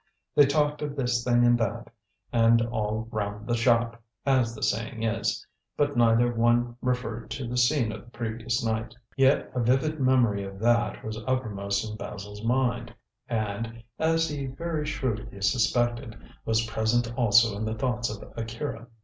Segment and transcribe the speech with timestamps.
[0.33, 1.91] They talked of this thing and that,
[2.33, 5.45] and all round the shop as the saying is
[5.77, 8.95] but neither one referred to the scene of the previous night.
[9.15, 12.95] Yet a vivid memory of that was uppermost in Basil's mind,
[13.29, 18.87] and as he very shrewdly suspected was present also in the thoughts of Akira.